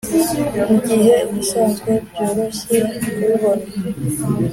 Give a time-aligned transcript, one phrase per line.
[0.67, 3.65] mugihe ibisanzwe byoroshye kubibona,